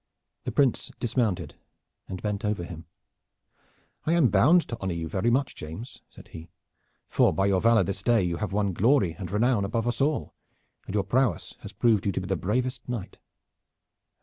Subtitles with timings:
[0.45, 1.53] The Prince dismounted
[2.07, 2.87] and bent over him.
[4.07, 6.49] "I am bound to honor you very much, James," said he,
[7.07, 10.33] "for by your valor this day you have won glory and renown above us all,
[10.87, 13.19] and your prowess has proved you to be the bravest knight."